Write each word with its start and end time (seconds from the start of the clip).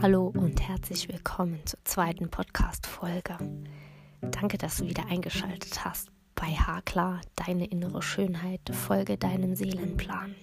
Hallo 0.00 0.28
und 0.28 0.60
herzlich 0.60 1.08
willkommen 1.08 1.58
zur 1.64 1.80
zweiten 1.84 2.30
Podcast-Folge. 2.30 3.36
Danke, 4.20 4.56
dass 4.56 4.76
du 4.76 4.86
wieder 4.86 5.06
eingeschaltet 5.06 5.84
hast 5.84 6.10
bei 6.36 6.46
Haklar, 6.46 7.20
deine 7.34 7.66
innere 7.66 8.00
Schönheit, 8.00 8.60
folge 8.70 9.18
deinem 9.18 9.56
Seelenplan. 9.56 10.36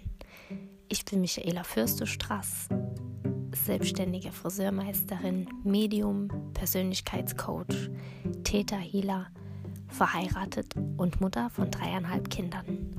Ich 0.89 1.05
bin 1.05 1.21
Michaela 1.21 1.63
Fürstestraß, 1.63 2.67
selbstständige 3.53 4.33
Friseurmeisterin, 4.33 5.47
Medium, 5.63 6.51
Persönlichkeitscoach, 6.53 7.89
Täterhealer, 8.43 9.27
verheiratet 9.87 10.75
und 10.97 11.21
Mutter 11.21 11.49
von 11.49 11.71
dreieinhalb 11.71 12.29
Kindern. 12.29 12.91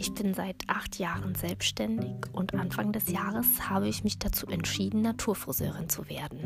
Ich 0.00 0.14
bin 0.14 0.32
seit 0.32 0.56
acht 0.66 0.98
Jahren 0.98 1.34
selbstständig 1.34 2.14
und 2.32 2.54
Anfang 2.54 2.90
des 2.90 3.10
Jahres 3.10 3.68
habe 3.68 3.86
ich 3.86 4.02
mich 4.02 4.18
dazu 4.18 4.46
entschieden, 4.46 5.02
Naturfriseurin 5.02 5.90
zu 5.90 6.08
werden. 6.08 6.38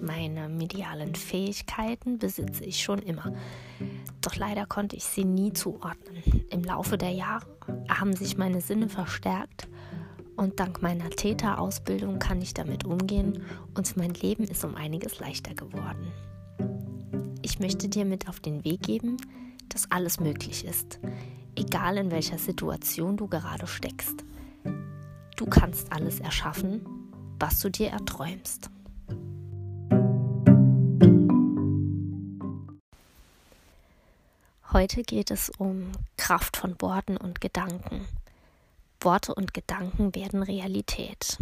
Meine 0.00 0.48
medialen 0.48 1.16
Fähigkeiten 1.16 2.20
besitze 2.20 2.64
ich 2.64 2.80
schon 2.80 3.00
immer, 3.00 3.34
doch 4.20 4.36
leider 4.36 4.66
konnte 4.66 4.94
ich 4.94 5.02
sie 5.02 5.24
nie 5.24 5.52
zuordnen. 5.52 6.22
Im 6.48 6.62
Laufe 6.62 6.96
der 6.96 7.10
Jahre 7.10 7.44
haben 7.88 8.14
sich 8.14 8.38
meine 8.38 8.60
Sinne 8.60 8.88
verstärkt 8.88 9.66
und 10.36 10.60
dank 10.60 10.80
meiner 10.80 11.10
Täterausbildung 11.10 12.20
kann 12.20 12.40
ich 12.40 12.54
damit 12.54 12.84
umgehen 12.84 13.42
und 13.74 13.96
mein 13.96 14.14
Leben 14.14 14.44
ist 14.44 14.64
um 14.64 14.76
einiges 14.76 15.18
leichter 15.18 15.56
geworden. 15.56 16.12
Ich 17.42 17.58
möchte 17.58 17.88
dir 17.88 18.04
mit 18.04 18.28
auf 18.28 18.38
den 18.38 18.64
Weg 18.64 18.82
geben, 18.82 19.16
dass 19.70 19.90
alles 19.90 20.20
möglich 20.20 20.64
ist 20.64 21.00
egal 21.58 21.96
in 21.98 22.10
welcher 22.10 22.38
Situation 22.38 23.16
du 23.16 23.26
gerade 23.26 23.66
steckst. 23.66 24.24
Du 25.36 25.46
kannst 25.46 25.92
alles 25.92 26.20
erschaffen, 26.20 26.86
was 27.38 27.60
du 27.60 27.70
dir 27.70 27.90
erträumst. 27.90 28.70
Heute 34.72 35.02
geht 35.02 35.30
es 35.30 35.50
um 35.58 35.90
Kraft 36.16 36.56
von 36.56 36.80
Worten 36.80 37.16
und 37.16 37.40
Gedanken. 37.40 38.06
Worte 39.00 39.34
und 39.34 39.54
Gedanken 39.54 40.14
werden 40.14 40.42
Realität. 40.42 41.38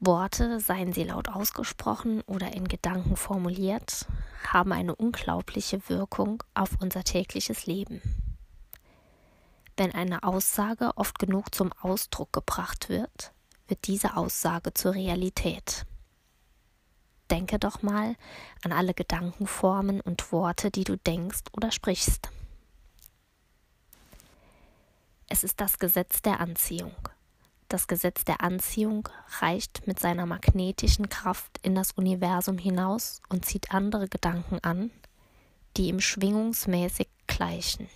Worte, 0.00 0.60
seien 0.60 0.94
sie 0.94 1.04
laut 1.04 1.28
ausgesprochen 1.28 2.22
oder 2.22 2.54
in 2.54 2.66
Gedanken 2.66 3.16
formuliert, 3.16 4.06
haben 4.48 4.72
eine 4.72 4.94
unglaubliche 4.94 5.86
Wirkung 5.90 6.42
auf 6.54 6.70
unser 6.80 7.04
tägliches 7.04 7.66
Leben. 7.66 8.00
Wenn 9.76 9.92
eine 9.92 10.22
Aussage 10.22 10.92
oft 10.96 11.18
genug 11.18 11.54
zum 11.54 11.72
Ausdruck 11.82 12.32
gebracht 12.32 12.88
wird, 12.88 13.32
wird 13.68 13.86
diese 13.86 14.16
Aussage 14.16 14.72
zur 14.72 14.94
Realität. 14.94 15.84
Denke 17.30 17.58
doch 17.58 17.82
mal 17.82 18.16
an 18.64 18.72
alle 18.72 18.94
Gedankenformen 18.94 20.00
und 20.00 20.32
Worte, 20.32 20.70
die 20.70 20.84
du 20.84 20.96
denkst 20.96 21.42
oder 21.52 21.70
sprichst. 21.70 22.30
Es 25.28 25.44
ist 25.44 25.60
das 25.60 25.78
Gesetz 25.78 26.22
der 26.22 26.40
Anziehung. 26.40 27.09
Das 27.70 27.86
Gesetz 27.86 28.24
der 28.24 28.40
Anziehung 28.40 29.08
reicht 29.38 29.86
mit 29.86 30.00
seiner 30.00 30.26
magnetischen 30.26 31.08
Kraft 31.08 31.60
in 31.62 31.76
das 31.76 31.92
Universum 31.92 32.58
hinaus 32.58 33.22
und 33.28 33.44
zieht 33.44 33.72
andere 33.72 34.08
Gedanken 34.08 34.58
an, 34.62 34.90
die 35.76 35.86
ihm 35.86 36.00
schwingungsmäßig 36.00 37.06
gleichen. 37.28 37.88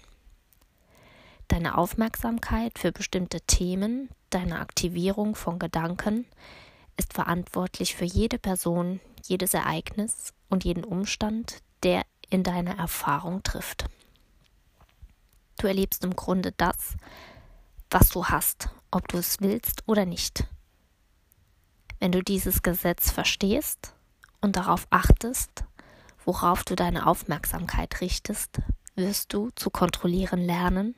Deine 1.49 1.77
Aufmerksamkeit 1.77 2.79
für 2.79 2.93
bestimmte 2.93 3.41
Themen, 3.41 4.11
deine 4.31 4.61
Aktivierung 4.61 5.35
von 5.35 5.59
Gedanken 5.59 6.25
ist 6.97 7.13
verantwortlich 7.13 7.97
für 7.97 8.05
jede 8.05 8.39
Person, 8.39 9.01
jedes 9.25 9.55
Ereignis 9.55 10.35
und 10.49 10.63
jeden 10.63 10.85
Umstand, 10.85 11.63
der 11.83 12.03
in 12.31 12.45
deine 12.45 12.79
Erfahrung 12.79 13.43
trifft. 13.43 13.87
Du 15.59 15.67
erlebst 15.67 16.05
im 16.05 16.15
Grunde 16.15 16.53
das, 16.53 16.95
was 17.91 18.11
du 18.11 18.27
hast 18.27 18.69
ob 18.95 19.09
du 19.09 19.19
es 19.19 19.41
willst 19.41 19.83
oder 19.87 20.07
nicht. 20.07 20.47
Wenn 21.99 22.13
du 22.13 22.23
dieses 22.23 22.63
Gesetz 22.63 23.11
verstehst 23.11 23.95
und 24.41 24.57
darauf 24.57 24.87
achtest, 24.91 25.65
worauf 26.25 26.65
du 26.65 26.77
deine 26.77 27.07
Aufmerksamkeit 27.07 28.01
richtest, 28.01 28.61
wirst 28.95 29.33
du 29.33 29.51
zu 29.55 29.71
kontrollieren 29.71 30.41
lernen, 30.41 30.95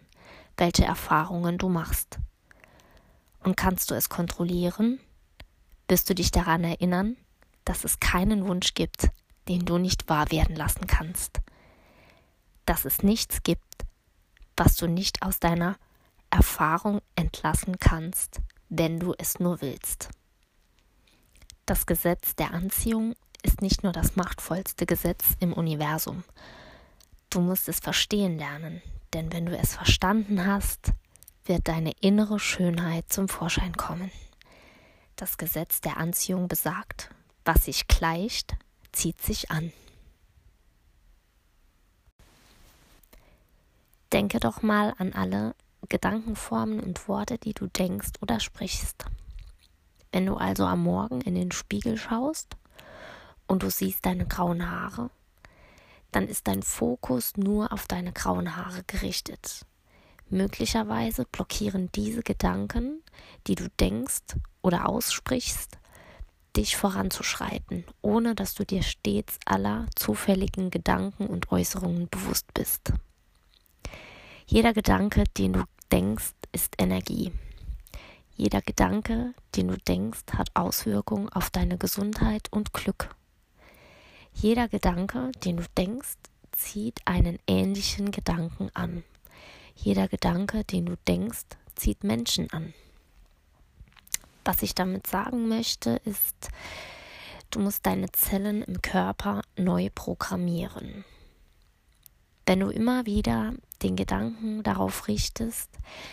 welche 0.57 0.85
Erfahrungen 0.85 1.59
du 1.59 1.69
machst. 1.69 2.19
Und 3.41 3.57
kannst 3.57 3.91
du 3.91 3.95
es 3.95 4.09
kontrollieren, 4.09 5.01
wirst 5.89 6.11
du 6.11 6.15
dich 6.15 6.31
daran 6.31 6.65
erinnern, 6.65 7.17
dass 7.65 7.85
es 7.85 8.01
keinen 8.01 8.47
Wunsch 8.47 8.75
gibt, 8.75 9.09
den 9.49 9.65
du 9.65 9.79
nicht 9.79 10.09
wahr 10.09 10.31
werden 10.31 10.57
lassen 10.57 10.87
kannst. 10.87 11.41
Dass 12.65 12.85
es 12.85 13.03
nichts 13.03 13.43
gibt, 13.43 13.85
was 14.57 14.77
du 14.77 14.89
nicht 14.89 15.23
aus 15.23 15.39
deiner 15.39 15.77
Erfahrung 16.37 17.01
entlassen 17.15 17.79
kannst, 17.79 18.41
wenn 18.69 19.01
du 19.01 19.15
es 19.17 19.41
nur 19.41 19.63
willst. 19.63 20.11
Das 21.65 21.87
Gesetz 21.87 22.37
der 22.37 22.53
Anziehung 22.53 23.15
ist 23.43 23.63
nicht 23.63 23.83
nur 23.83 23.93
das 23.93 24.17
machtvollste 24.17 24.85
Gesetz 24.85 25.25
im 25.41 25.55
Universum. 25.55 26.25
Du 27.31 27.41
musst 27.41 27.71
es 27.71 27.81
verstehen 27.81 28.39
lernen, 28.39 28.83
denn 29.15 29.33
wenn 29.33 29.47
du 29.47 29.57
es 29.57 29.75
verstanden 29.75 30.45
hast, 30.45 30.93
wird 31.47 31.69
deine 31.69 31.93
innere 32.01 32.39
Schönheit 32.39 33.11
zum 33.11 33.29
Vorschein 33.29 33.75
kommen. 33.75 34.11
Das 35.17 35.39
Gesetz 35.39 35.81
der 35.81 35.97
Anziehung 35.97 36.49
besagt, 36.49 37.09
was 37.47 37.65
sich 37.65 37.89
gleicht, 37.89 38.57
zieht 38.93 39.23
sich 39.23 39.51
an. 39.51 39.73
Denke 44.13 44.39
doch 44.39 44.61
mal 44.61 44.95
an 44.99 45.15
alle 45.15 45.55
Gedankenformen 45.87 46.81
und 46.81 47.09
Worte, 47.09 47.39
die 47.39 47.55
du 47.55 47.67
denkst 47.67 48.13
oder 48.21 48.41
sprichst. 48.41 49.05
Wenn 50.13 50.27
du 50.27 50.35
also 50.35 50.65
am 50.65 50.83
Morgen 50.83 51.21
in 51.21 51.35
den 51.35 51.53
Spiegel 51.53 51.99
schaust 51.99 52.57
und 53.47 53.63
du 53.63 53.71
siehst 53.71 54.07
deine 54.07 54.27
grauen 54.27 54.71
Haare, 54.71 55.11
dann 56.13 56.29
ist 56.29 56.49
dein 56.49 56.63
Fokus 56.63 57.37
nur 57.37 57.73
auf 57.73 57.87
deine 57.87 58.13
grauen 58.13 58.57
Haare 58.57 58.83
gerichtet. 58.87 59.67
Möglicherweise 60.29 61.25
blockieren 61.25 61.91
diese 61.95 62.23
Gedanken, 62.23 63.03
die 63.47 63.55
du 63.55 63.69
denkst 63.79 64.37
oder 64.63 64.89
aussprichst, 64.89 65.79
dich 66.57 66.77
voranzuschreiten, 66.77 67.85
ohne 68.01 68.35
dass 68.35 68.55
du 68.55 68.65
dir 68.65 68.83
stets 68.83 69.39
aller 69.45 69.87
zufälligen 69.95 70.71
Gedanken 70.71 71.27
und 71.27 71.53
Äußerungen 71.53 72.09
bewusst 72.09 72.53
bist. 72.55 72.93
Jeder 74.47 74.73
Gedanke, 74.73 75.25
den 75.37 75.53
du 75.53 75.65
denkst, 75.97 76.35
ist 76.53 76.75
Energie. 76.77 77.33
Jeder 78.35 78.61
Gedanke, 78.61 79.33
den 79.55 79.69
du 79.69 79.79
denkst, 79.79 80.25
hat 80.35 80.51
Auswirkungen 80.53 81.31
auf 81.31 81.49
deine 81.49 81.79
Gesundheit 81.79 82.49
und 82.51 82.75
Glück. 82.75 83.17
Jeder 84.35 84.69
Gedanke, 84.69 85.33
den 85.43 85.57
du 85.57 85.63
denkst, 85.79 86.19
zieht 86.53 87.01
einen 87.07 87.39
ähnlichen 87.47 88.11
Gedanken 88.11 88.69
an. 88.75 89.05
Jeder 89.75 90.07
Gedanke, 90.07 90.65
den 90.65 90.85
du 90.85 90.97
denkst, 91.09 91.47
zieht 91.77 92.05
Menschen 92.05 92.53
an. 92.53 92.75
Was 94.45 94.61
ich 94.61 94.75
damit 94.75 95.07
sagen 95.07 95.49
möchte, 95.49 96.03
ist, 96.05 96.51
du 97.51 97.59
musst 97.61 97.87
deine 97.87 98.13
Zellen 98.13 98.61
im 98.61 98.83
Körper 98.83 99.41
neu 99.57 99.89
programmieren. 99.95 101.07
Wenn 102.47 102.61
du 102.61 102.69
immer 102.69 103.07
wieder 103.07 103.55
den 103.83 103.97
Gedanken 103.97 104.63
darauf 104.63 105.09
richtest, 105.09 105.69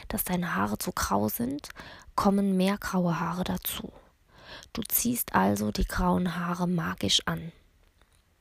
dass 0.07 0.23
deine 0.23 0.55
Haare 0.55 0.79
zu 0.79 0.91
grau 0.91 1.29
sind, 1.29 1.69
kommen 2.15 2.57
mehr 2.57 2.77
graue 2.79 3.19
Haare 3.19 3.43
dazu. 3.43 3.93
Du 4.73 4.81
ziehst 4.81 5.35
also 5.35 5.71
die 5.71 5.85
grauen 5.85 6.35
Haare 6.35 6.67
magisch 6.67 7.21
an. 7.25 7.51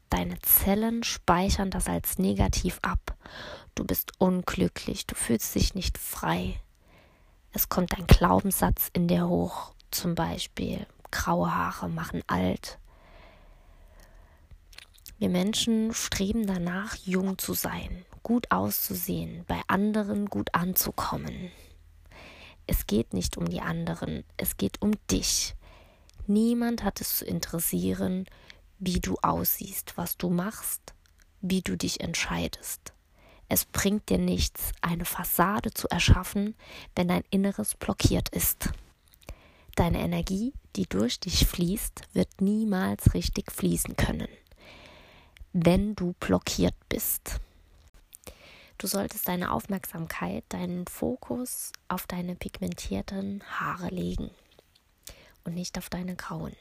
Deine 0.09 0.39
Zellen 0.41 1.05
speichern 1.05 1.71
das 1.71 1.87
als 1.87 2.19
negativ 2.19 2.79
ab. 2.81 3.17
Du 3.75 3.85
bist 3.85 4.13
unglücklich, 4.19 5.07
du 5.07 5.15
fühlst 5.15 5.55
dich 5.55 5.75
nicht 5.75 5.99
frei. 5.99 6.61
Es 7.53 7.69
kommt 7.69 7.99
ein 7.99 8.07
Glaubenssatz 8.07 8.89
in 8.95 9.09
dir 9.09 9.29
hoch, 9.29 9.75
zum 9.91 10.15
Beispiel 10.15 10.87
graue 11.11 11.55
Haare 11.55 11.91
machen 11.91 12.23
alt, 12.27 12.79
wir 15.23 15.29
Menschen 15.29 15.95
streben 15.95 16.49
danach, 16.49 16.97
jung 17.05 17.39
zu 17.39 17.55
sein, 17.55 18.05
gut 18.25 18.51
auszusehen, 18.51 19.45
bei 19.47 19.61
anderen 19.69 20.27
gut 20.27 20.53
anzukommen. 20.53 21.53
Es 22.67 22.89
geht 22.89 23.15
nicht 23.15 23.37
um 23.37 23.49
die 23.49 23.61
anderen, 23.61 24.25
es 24.37 24.57
geht 24.57 24.83
um 24.83 24.91
dich. 25.13 25.55
Niemand 26.27 26.83
hat 26.83 27.01
es 27.01 27.19
zu 27.19 27.25
interessieren, 27.25 28.27
wie 28.81 28.99
du 28.99 29.17
aussiehst, 29.23 29.97
was 29.97 30.17
du 30.17 30.29
machst, 30.29 30.93
wie 31.41 31.63
du 31.63 31.77
dich 31.77 32.01
entscheidest. 32.01 32.93
Es 33.49 33.65
bringt 33.65 34.09
dir 34.09 34.19
nichts, 34.19 34.73
eine 34.81 35.05
Fassade 35.05 35.73
zu 35.73 35.87
erschaffen, 35.89 36.57
wenn 36.97 37.07
dein 37.07 37.23
Inneres 37.31 37.77
blockiert 37.77 38.29
ist. 38.31 38.71
Deine 39.77 40.01
Energie, 40.01 40.53
die 40.75 40.89
durch 40.89 41.21
dich 41.21 41.47
fließt, 41.47 42.09
wird 42.13 42.41
niemals 42.41 43.15
richtig 43.15 43.53
fließen 43.53 43.95
können, 43.95 44.29
wenn 45.53 45.95
du 45.95 46.15
blockiert 46.21 46.75
bist. 46.89 47.41
Du 48.79 48.87
solltest 48.87 49.29
deine 49.29 49.53
Aufmerksamkeit, 49.53 50.45
deinen 50.49 50.87
Fokus 50.87 51.73
auf 51.89 52.07
deine 52.07 52.35
pigmentierten 52.35 53.43
Haare 53.49 53.89
legen 53.89 54.31
und 55.45 55.55
nicht 55.55 55.79
auf 55.79 55.89
deine 55.89 56.17
grauen. 56.17 56.57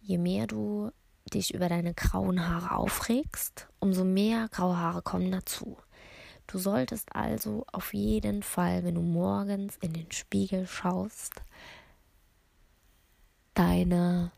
Je 0.00 0.18
mehr 0.18 0.46
du 0.46 0.90
dich 1.32 1.54
über 1.54 1.68
deine 1.68 1.94
grauen 1.94 2.46
Haare 2.48 2.76
aufregst, 2.76 3.68
umso 3.78 4.04
mehr 4.04 4.48
graue 4.50 4.76
Haare 4.76 5.02
kommen 5.02 5.32
dazu. 5.32 5.78
Du 6.46 6.58
solltest 6.58 7.14
also 7.14 7.64
auf 7.72 7.94
jeden 7.94 8.42
Fall, 8.42 8.84
wenn 8.84 8.96
du 8.96 9.00
morgens 9.00 9.76
in 9.78 9.92
den 9.92 10.10
Spiegel 10.12 10.66
schaust, 10.66 11.42
deine 13.54 14.32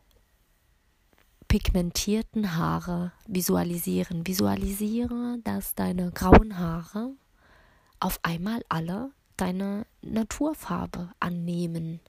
pigmentierten 1.54 2.56
Haare 2.56 3.12
visualisieren. 3.28 4.26
Visualisiere, 4.26 5.38
dass 5.44 5.76
deine 5.76 6.10
grauen 6.10 6.58
Haare 6.58 7.12
auf 8.00 8.18
einmal 8.24 8.64
alle 8.68 9.12
deine 9.36 9.86
Naturfarbe 10.02 11.10
annehmen 11.20 12.00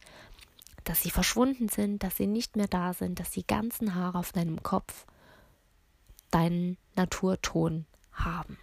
dass 0.84 1.02
sie 1.02 1.10
verschwunden 1.10 1.68
sind, 1.68 2.04
dass 2.04 2.16
sie 2.16 2.28
nicht 2.28 2.56
mehr 2.56 2.68
da 2.68 2.94
sind, 2.94 3.20
dass 3.20 3.32
die 3.32 3.46
ganzen 3.46 3.96
Haare 3.96 4.20
auf 4.20 4.32
deinem 4.32 4.62
Kopf 4.64 5.06
deinen 6.32 6.78
Naturton 6.96 7.86
haben. 8.14 8.58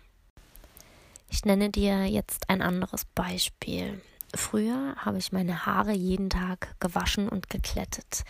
Ich 1.29 1.45
nenne 1.45 1.71
dir 1.71 2.07
jetzt 2.07 2.49
ein 2.49 2.63
anderes 2.63 3.05
Beispiel. 3.07 4.01
Früher 4.35 4.95
habe 4.97 5.19
ich 5.19 5.33
meine 5.33 5.67
Haare 5.67 5.93
jeden 5.93 6.31
Tag 6.31 6.77
gewaschen 6.79 7.29
und 7.29 7.51
geklettet. 7.51 8.23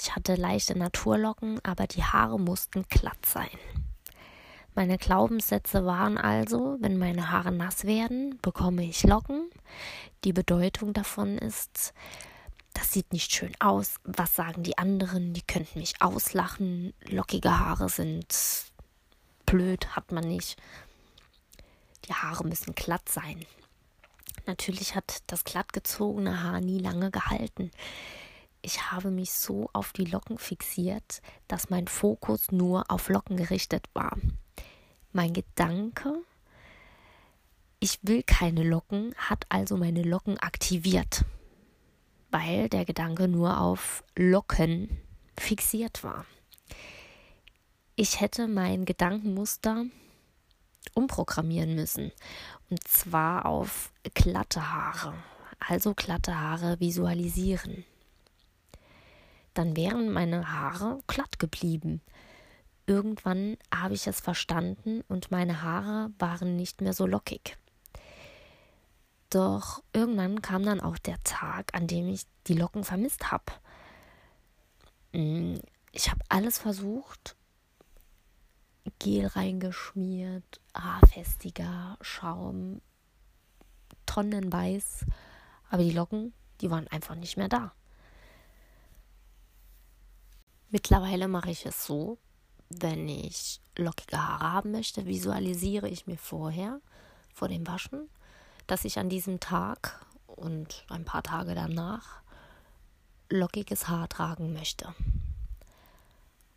Ich 0.00 0.16
hatte 0.16 0.34
leichte 0.34 0.78
Naturlocken, 0.78 1.60
aber 1.62 1.86
die 1.86 2.02
Haare 2.02 2.40
mussten 2.40 2.84
glatt 2.88 3.26
sein. 3.26 3.50
Meine 4.74 4.96
Glaubenssätze 4.96 5.84
waren 5.84 6.16
also, 6.16 6.78
wenn 6.80 6.96
meine 6.96 7.30
Haare 7.30 7.52
nass 7.52 7.84
werden, 7.84 8.38
bekomme 8.40 8.82
ich 8.84 9.02
Locken. 9.02 9.50
Die 10.24 10.32
Bedeutung 10.32 10.94
davon 10.94 11.36
ist, 11.36 11.92
das 12.72 12.92
sieht 12.92 13.12
nicht 13.12 13.30
schön 13.30 13.52
aus. 13.58 13.96
Was 14.04 14.34
sagen 14.34 14.62
die 14.62 14.78
anderen? 14.78 15.34
Die 15.34 15.42
könnten 15.42 15.80
mich 15.80 16.00
auslachen. 16.00 16.94
Lockige 17.06 17.58
Haare 17.58 17.90
sind 17.90 18.34
blöd, 19.44 19.96
hat 19.96 20.12
man 20.12 20.26
nicht. 20.26 20.56
Die 22.06 22.14
Haare 22.14 22.46
müssen 22.46 22.74
glatt 22.74 23.06
sein. 23.06 23.44
Natürlich 24.46 24.94
hat 24.94 25.18
das 25.26 25.44
glatt 25.44 25.74
gezogene 25.74 26.42
Haar 26.42 26.62
nie 26.62 26.78
lange 26.78 27.10
gehalten. 27.10 27.70
Ich 28.62 28.90
habe 28.90 29.10
mich 29.10 29.32
so 29.32 29.70
auf 29.72 29.92
die 29.92 30.04
Locken 30.04 30.38
fixiert, 30.38 31.22
dass 31.48 31.70
mein 31.70 31.88
Fokus 31.88 32.52
nur 32.52 32.90
auf 32.90 33.08
Locken 33.08 33.36
gerichtet 33.36 33.86
war. 33.94 34.16
Mein 35.12 35.32
Gedanke, 35.32 36.22
ich 37.80 37.98
will 38.02 38.22
keine 38.22 38.62
Locken, 38.62 39.14
hat 39.16 39.46
also 39.48 39.76
meine 39.76 40.02
Locken 40.02 40.38
aktiviert 40.38 41.24
weil 42.30 42.68
der 42.68 42.84
Gedanke 42.84 43.28
nur 43.28 43.60
auf 43.60 44.04
Locken 44.16 44.98
fixiert 45.38 46.04
war. 46.04 46.24
Ich 47.96 48.20
hätte 48.20 48.48
mein 48.48 48.84
Gedankenmuster 48.84 49.84
umprogrammieren 50.94 51.74
müssen. 51.74 52.12
Und 52.70 52.86
zwar 52.86 53.46
auf 53.46 53.92
glatte 54.14 54.72
Haare. 54.72 55.14
Also 55.58 55.94
glatte 55.94 56.38
Haare 56.38 56.80
visualisieren. 56.80 57.84
Dann 59.60 59.76
wären 59.76 60.10
meine 60.10 60.50
Haare 60.50 61.00
glatt 61.06 61.38
geblieben. 61.38 62.00
Irgendwann 62.86 63.58
habe 63.70 63.92
ich 63.92 64.06
es 64.06 64.18
verstanden 64.18 65.02
und 65.06 65.30
meine 65.30 65.60
Haare 65.60 66.10
waren 66.18 66.56
nicht 66.56 66.80
mehr 66.80 66.94
so 66.94 67.04
lockig. 67.06 67.58
Doch 69.28 69.82
irgendwann 69.92 70.40
kam 70.40 70.62
dann 70.62 70.80
auch 70.80 70.96
der 70.96 71.22
Tag, 71.24 71.74
an 71.74 71.86
dem 71.86 72.08
ich 72.08 72.22
die 72.46 72.54
Locken 72.54 72.84
vermisst 72.84 73.30
habe. 73.30 73.52
Mm, 75.12 75.56
ich 75.92 76.10
habe 76.10 76.24
alles 76.30 76.56
versucht. 76.56 77.36
Gel 78.98 79.26
reingeschmiert, 79.26 80.62
Haarfestiger, 80.74 81.98
Schaum, 82.00 82.80
Tonnenweiß. 84.06 85.04
Aber 85.68 85.82
die 85.82 85.92
Locken, 85.92 86.32
die 86.62 86.70
waren 86.70 86.88
einfach 86.88 87.14
nicht 87.14 87.36
mehr 87.36 87.50
da. 87.50 87.74
Mittlerweile 90.70 91.26
mache 91.26 91.50
ich 91.50 91.66
es 91.66 91.84
so, 91.84 92.18
wenn 92.68 93.08
ich 93.08 93.60
lockige 93.76 94.16
Haare 94.16 94.52
haben 94.52 94.70
möchte, 94.70 95.04
visualisiere 95.04 95.88
ich 95.88 96.06
mir 96.06 96.16
vorher, 96.16 96.80
vor 97.34 97.48
dem 97.48 97.66
Waschen, 97.66 98.08
dass 98.68 98.84
ich 98.84 98.98
an 98.98 99.08
diesem 99.08 99.40
Tag 99.40 100.06
und 100.26 100.84
ein 100.88 101.04
paar 101.04 101.24
Tage 101.24 101.56
danach 101.56 102.22
lockiges 103.28 103.88
Haar 103.88 104.08
tragen 104.08 104.52
möchte. 104.52 104.94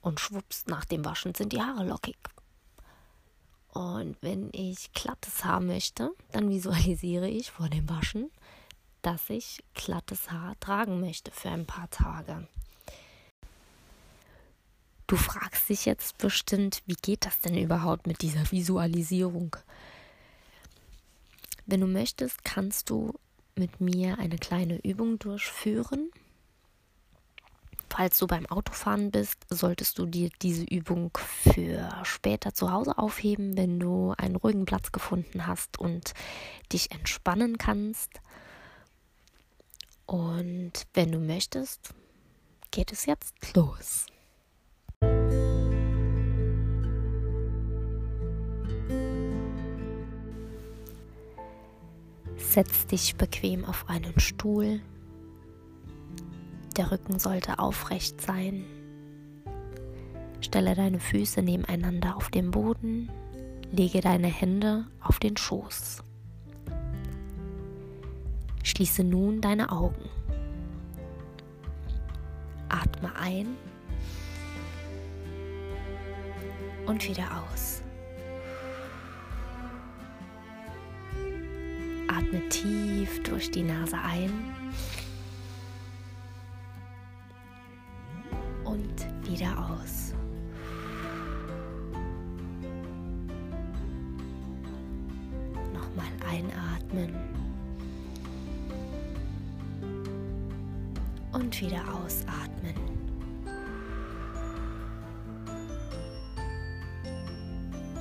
Und 0.01 0.19
schwupps, 0.19 0.67
nach 0.67 0.85
dem 0.85 1.05
Waschen 1.05 1.33
sind 1.33 1.53
die 1.53 1.61
Haare 1.61 1.85
lockig. 1.85 2.17
Und 3.69 4.17
wenn 4.21 4.49
ich 4.53 4.91
glattes 4.93 5.43
Haar 5.43 5.59
möchte, 5.59 6.11
dann 6.31 6.49
visualisiere 6.49 7.27
ich 7.27 7.49
vor 7.49 7.69
dem 7.69 7.89
Waschen, 7.89 8.29
dass 9.01 9.31
ich 9.31 9.63
glattes 9.73 10.29
Haar 10.29 10.59
tragen 10.59 10.99
möchte 10.99 11.31
für 11.31 11.49
ein 11.49 11.65
paar 11.65 11.89
Tage. 11.89 12.47
Du 15.13 15.19
fragst 15.19 15.69
dich 15.69 15.85
jetzt 15.85 16.17
bestimmt, 16.17 16.81
wie 16.87 16.95
geht 16.95 17.27
das 17.27 17.37
denn 17.37 17.55
überhaupt 17.55 18.07
mit 18.07 18.23
dieser 18.23 18.51
Visualisierung? 18.51 19.55
Wenn 21.67 21.81
du 21.81 21.85
möchtest, 21.85 22.43
kannst 22.43 22.89
du 22.89 23.13
mit 23.53 23.79
mir 23.79 24.17
eine 24.17 24.39
kleine 24.39 24.79
Übung 24.83 25.19
durchführen. 25.19 26.09
Falls 27.91 28.17
du 28.17 28.25
beim 28.25 28.47
Autofahren 28.47 29.11
bist, 29.11 29.37
solltest 29.51 29.99
du 29.99 30.07
dir 30.07 30.31
diese 30.41 30.63
Übung 30.63 31.15
für 31.15 31.91
später 32.01 32.55
zu 32.55 32.71
Hause 32.71 32.97
aufheben, 32.97 33.55
wenn 33.55 33.79
du 33.79 34.15
einen 34.17 34.35
ruhigen 34.35 34.65
Platz 34.65 34.91
gefunden 34.91 35.45
hast 35.45 35.77
und 35.77 36.15
dich 36.71 36.89
entspannen 36.89 37.59
kannst. 37.59 38.09
Und 40.07 40.71
wenn 40.95 41.11
du 41.11 41.19
möchtest, 41.19 41.93
geht 42.71 42.91
es 42.91 43.05
jetzt 43.05 43.35
los. 43.55 44.07
Setz 52.53 52.85
dich 52.85 53.15
bequem 53.15 53.65
auf 53.65 53.89
einen 53.89 54.19
Stuhl. 54.19 54.79
Der 56.77 56.91
Rücken 56.91 57.17
sollte 57.17 57.57
aufrecht 57.57 58.21
sein. 58.21 58.63
Stelle 60.39 60.75
deine 60.75 60.99
Füße 60.99 61.41
nebeneinander 61.41 62.15
auf 62.15 62.29
den 62.29 62.51
Boden. 62.51 63.09
Lege 63.71 64.01
deine 64.01 64.27
Hände 64.27 64.85
auf 65.01 65.17
den 65.17 65.35
Schoß. 65.35 66.03
Schließe 68.61 69.03
nun 69.03 69.41
deine 69.41 69.71
Augen. 69.71 70.07
Atme 72.69 73.15
ein 73.15 73.47
und 76.85 77.09
wieder 77.09 77.25
aus. 77.51 77.82
Atme 82.15 82.47
tief 82.49 83.23
durch 83.23 83.49
die 83.49 83.63
Nase 83.63 83.97
ein 83.97 84.29
und 88.63 89.07
wieder 89.27 89.57
aus. 89.57 90.13
Nochmal 95.73 96.11
einatmen 96.29 97.15
und 101.31 101.61
wieder 101.61 101.81
ausatmen. 101.95 102.75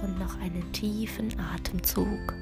Und 0.03 0.19
noch 0.19 0.39
einen 0.41 0.71
tiefen 0.73 1.33
Atemzug. 1.39 2.35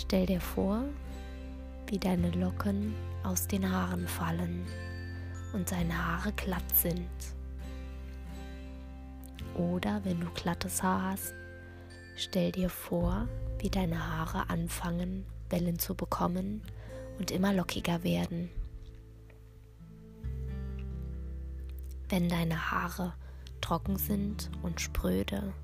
Stell 0.00 0.26
dir 0.26 0.40
vor, 0.40 0.84
wie 1.88 1.98
deine 1.98 2.30
Locken 2.30 2.94
aus 3.22 3.46
den 3.46 3.70
Haaren 3.70 4.06
fallen 4.08 4.66
und 5.52 5.70
deine 5.70 5.94
Haare 5.94 6.32
glatt 6.32 6.74
sind. 6.74 7.08
Oder 9.54 10.00
wenn 10.04 10.20
du 10.20 10.26
glattes 10.34 10.82
Haar 10.82 11.12
hast, 11.12 11.34
Stell 12.22 12.52
dir 12.52 12.68
vor, 12.68 13.26
wie 13.60 13.70
deine 13.70 14.06
Haare 14.06 14.50
anfangen, 14.50 15.24
Wellen 15.48 15.78
zu 15.78 15.94
bekommen 15.94 16.60
und 17.18 17.30
immer 17.30 17.54
lockiger 17.54 18.04
werden. 18.04 18.50
Wenn 22.10 22.28
deine 22.28 22.70
Haare 22.70 23.14
trocken 23.62 23.96
sind 23.96 24.50
und 24.62 24.82
spröde, 24.82 25.54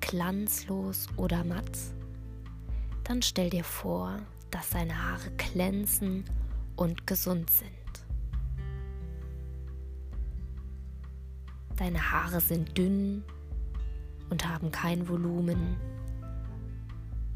glanzlos 0.00 1.06
oder 1.16 1.44
matt, 1.44 1.78
dann 3.08 3.22
stell 3.22 3.50
dir 3.50 3.62
vor, 3.62 4.18
dass 4.50 4.70
deine 4.70 5.00
Haare 5.00 5.30
glänzen 5.36 6.24
und 6.74 7.06
gesund 7.06 7.48
sind. 7.50 7.70
Deine 11.76 12.10
Haare 12.10 12.40
sind 12.40 12.76
dünn 12.76 13.22
und 14.30 14.48
haben 14.48 14.72
kein 14.72 15.08
Volumen. 15.08 15.76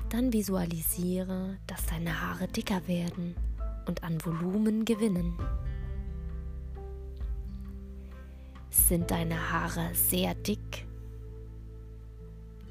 Dann 0.09 0.33
visualisiere, 0.33 1.59
dass 1.69 1.87
deine 1.87 2.21
Haare 2.21 2.49
dicker 2.49 2.89
werden 2.89 3.37
und 3.87 4.03
an 4.03 4.19
Volumen 4.25 4.85
gewinnen. 4.85 5.39
Sind 8.71 9.11
deine 9.11 9.53
Haare 9.53 9.95
sehr 9.95 10.35
dick? 10.35 10.87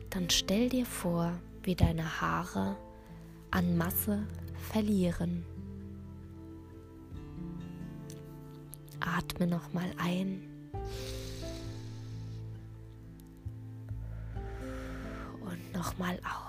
Dann 0.10 0.30
stell 0.30 0.68
dir 0.70 0.86
vor, 0.86 1.32
wie 1.64 1.76
deine 1.76 2.20
Haare 2.20 2.76
an 3.52 3.78
Masse 3.78 4.26
verlieren. 4.72 5.46
Atme 9.00 9.48
nochmal 9.48 9.92
ein. 9.98 10.42
Und 15.42 15.74
nochmal 15.74 16.20
aus. 16.24 16.49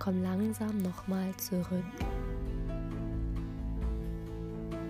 Komm 0.00 0.22
langsam 0.22 0.78
nochmal 0.82 1.36
zurück 1.36 1.84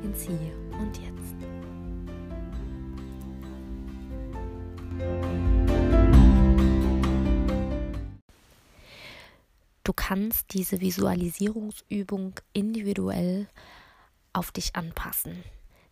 ins 0.03 0.23
Hier 0.23 0.55
und 0.79 0.97
Jetzt. 0.97 1.35
Du 9.83 9.93
kannst 9.93 10.55
diese 10.55 10.81
Visualisierungsübung 10.81 12.35
individuell 12.53 13.49
auf 14.33 14.53
dich 14.53 14.77
anpassen. 14.77 15.43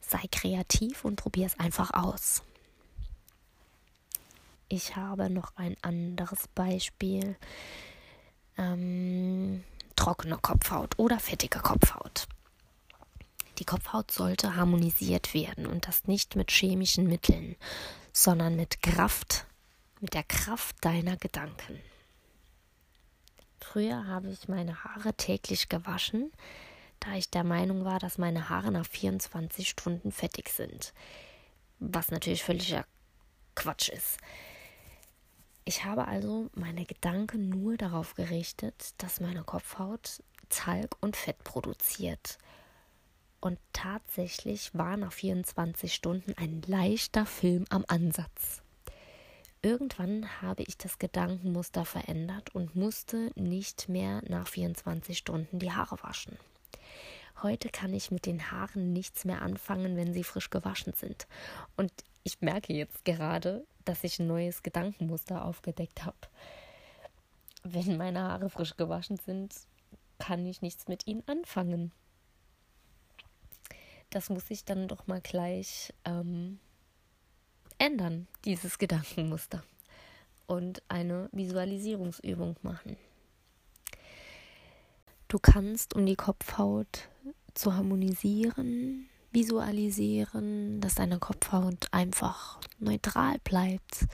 Sei 0.01 0.23
kreativ 0.31 1.05
und 1.05 1.17
probier 1.17 1.47
es 1.47 1.59
einfach 1.59 1.93
aus. 1.93 2.45
Ich 4.69 4.95
habe 4.95 5.29
noch 5.29 5.57
ein 5.57 5.77
anderes 5.83 6.47
Beispiel. 6.55 7.37
Ähm, 8.59 9.65
trockene 9.97 10.37
Kopfhaut 10.37 10.99
oder 10.99 11.19
fettige 11.19 11.61
Kopfhaut. 11.61 12.27
Die 13.59 13.65
Kopfhaut 13.65 14.11
sollte 14.11 14.55
harmonisiert 14.57 15.35
werden 15.35 15.67
und 15.67 15.89
das 15.89 16.07
nicht 16.07 16.37
mit 16.37 16.51
chemischen 16.51 17.09
Mitteln, 17.09 17.57
sondern 18.13 18.57
mit 18.57 18.83
Kraft, 18.83 19.47
mit 20.01 20.15
der 20.15 20.23
Kraft 20.23 20.77
deiner 20.85 21.17
Gedanken. 21.17 21.81
Früher 23.61 24.07
habe 24.07 24.31
ich 24.31 24.49
meine 24.49 24.85
Haare 24.85 25.15
täglich 25.15 25.69
gewaschen, 25.69 26.33
da 27.01 27.15
ich 27.15 27.31
der 27.31 27.45
Meinung 27.45 27.85
war, 27.85 27.99
dass 27.99 28.19
meine 28.19 28.49
Haare 28.49 28.71
nach 28.71 28.87
24 28.87 29.69
Stunden 29.69 30.13
fettig 30.13 30.49
sind. 30.51 30.93
Was 31.81 32.11
natürlich 32.11 32.43
völliger 32.43 32.85
Quatsch 33.55 33.89
ist. 33.89 34.19
Ich 35.69 35.85
habe 35.85 36.09
also 36.09 36.49
meine 36.55 36.87
Gedanken 36.87 37.51
nur 37.51 37.77
darauf 37.77 38.15
gerichtet, 38.15 38.95
dass 38.97 39.21
meine 39.21 39.45
Kopfhaut 39.45 40.23
Talg 40.49 40.97
und 41.03 41.15
Fett 41.15 41.45
produziert. 41.45 42.39
Und 43.39 43.59
tatsächlich 43.75 44.75
war 44.75 44.97
nach 44.97 45.13
24 45.13 45.93
Stunden 45.93 46.33
ein 46.39 46.63
leichter 46.67 47.27
Film 47.27 47.67
am 47.69 47.85
Ansatz. 47.87 48.63
Irgendwann 49.61 50.41
habe 50.41 50.63
ich 50.63 50.79
das 50.79 50.99
Gedankenmuster 50.99 51.85
verändert 51.85 52.55
und 52.55 52.75
musste 52.75 53.31
nicht 53.35 53.91
mehr 53.91 54.23
nach 54.27 54.49
24 54.49 55.19
Stunden 55.19 55.59
die 55.59 55.73
Haare 55.73 56.03
waschen. 56.03 56.39
Heute 57.43 57.69
kann 57.69 57.93
ich 57.93 58.11
mit 58.11 58.25
den 58.25 58.51
Haaren 58.51 58.95
nichts 58.95 59.27
mehr 59.27 59.43
anfangen, 59.43 59.99
wenn 59.99 60.15
sie 60.15 60.25
frisch 60.25 60.49
gewaschen 60.49 60.95
sind. 60.95 61.27
Und 61.77 61.93
ich 62.25 62.41
merke 62.41 62.73
jetzt 62.73 63.05
gerade, 63.05 63.67
dass 63.89 64.05
ich 64.05 64.19
ein 64.19 64.27
neues 64.27 64.63
Gedankenmuster 64.63 65.47
aufgedeckt 65.47 66.05
habe. 66.05 66.19
Wenn 67.63 67.97
meine 67.97 68.21
Haare 68.21 68.51
frisch 68.51 68.77
gewaschen 68.77 69.17
sind, 69.17 69.55
kann 70.19 70.45
ich 70.45 70.61
nichts 70.61 70.89
mit 70.89 71.07
ihnen 71.07 71.23
anfangen. 71.27 71.91
Das 74.11 74.29
muss 74.29 74.51
ich 74.51 74.67
dann 74.67 74.89
doch 74.89 75.07
mal 75.07 75.23
gleich 75.23 75.95
ähm, 76.05 76.59
ändern, 77.79 78.29
dieses 78.45 78.79
Gedankenmuster. 78.79 79.63
Und 80.47 80.83
eine 80.89 81.31
Visualisierungsübung 81.33 82.57
machen. 82.63 82.99
Du 85.29 85.39
kannst, 85.39 85.95
um 85.95 86.05
die 86.05 86.17
Kopfhaut 86.17 87.09
zu 87.55 87.75
harmonisieren, 87.75 89.09
visualisieren, 89.31 90.81
dass 90.81 90.95
deine 90.95 91.19
Kopfhaut 91.49 91.89
einfach 91.93 92.59
neutral 92.79 93.39
bleibt 93.43 94.07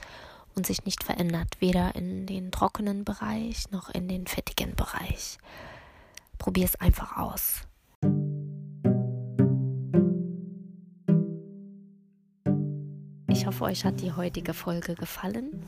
und 0.55 0.65
sich 0.65 0.85
nicht 0.85 1.03
verändert, 1.03 1.59
weder 1.59 1.93
in 1.95 2.25
den 2.25 2.49
trockenen 2.49 3.03
Bereich 3.03 3.69
noch 3.71 3.89
in 3.89 4.07
den 4.07 4.25
fettigen 4.25 4.73
Bereich. 4.75 5.37
Probier 6.37 6.65
es 6.65 6.79
einfach 6.79 7.17
aus. 7.17 7.61
Ich 13.27 13.45
hoffe, 13.45 13.65
euch 13.65 13.83
hat 13.83 13.99
die 13.99 14.13
heutige 14.13 14.53
Folge 14.53 14.95
gefallen. 14.95 15.67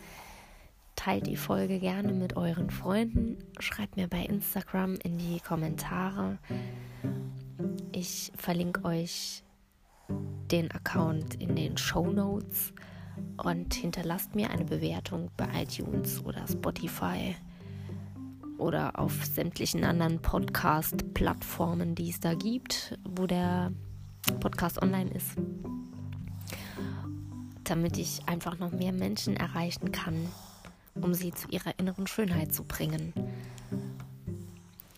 Teilt 0.95 1.27
die 1.27 1.35
Folge 1.35 1.79
gerne 1.79 2.13
mit 2.13 2.37
euren 2.37 2.69
Freunden. 2.69 3.37
Schreibt 3.59 3.97
mir 3.97 4.07
bei 4.07 4.21
Instagram 4.21 4.95
in 5.03 5.17
die 5.17 5.41
Kommentare, 5.41 6.37
ich 7.91 8.31
verlinke 8.37 8.85
euch 8.85 9.43
den 10.51 10.71
Account 10.71 11.35
in 11.35 11.55
den 11.55 11.77
Show 11.77 12.07
Notes 12.07 12.73
und 13.43 13.73
hinterlasst 13.73 14.35
mir 14.35 14.49
eine 14.49 14.65
Bewertung 14.65 15.29
bei 15.37 15.47
iTunes 15.63 16.23
oder 16.23 16.47
Spotify 16.47 17.35
oder 18.57 18.97
auf 18.99 19.25
sämtlichen 19.25 19.83
anderen 19.83 20.19
Podcast-Plattformen, 20.21 21.95
die 21.95 22.09
es 22.09 22.19
da 22.19 22.33
gibt, 22.33 22.97
wo 23.07 23.27
der 23.27 23.71
Podcast 24.39 24.81
online 24.81 25.11
ist, 25.11 25.35
damit 27.63 27.97
ich 27.97 28.21
einfach 28.27 28.57
noch 28.59 28.71
mehr 28.71 28.93
Menschen 28.93 29.35
erreichen 29.35 29.91
kann, 29.91 30.27
um 30.95 31.13
sie 31.13 31.31
zu 31.31 31.47
ihrer 31.49 31.77
inneren 31.77 32.07
Schönheit 32.07 32.53
zu 32.53 32.63
bringen. 32.63 33.13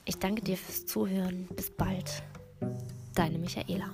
Ich 0.06 0.18
danke 0.18 0.42
dir 0.42 0.58
fürs 0.58 0.86
Zuhören. 0.86 1.48
Bis 1.56 1.70
bald. 1.70 2.24
Deine 3.14 3.38
Michaela. 3.38 3.94